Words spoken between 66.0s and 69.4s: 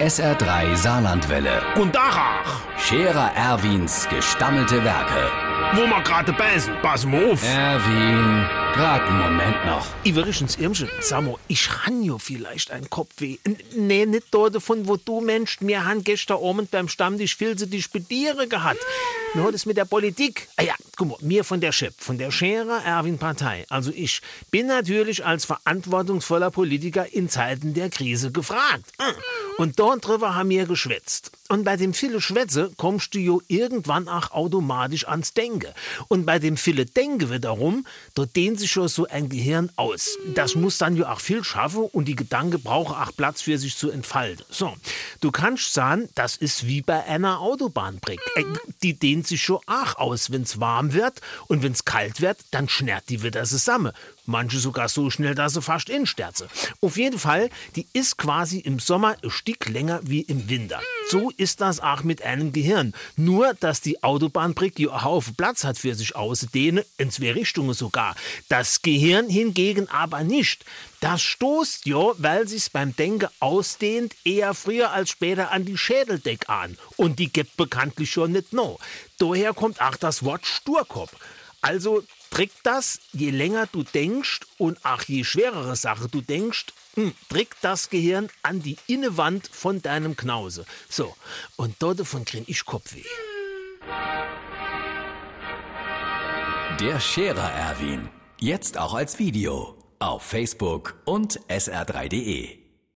auszudehnen, in zwei Richtungen sogar. Das Gehirn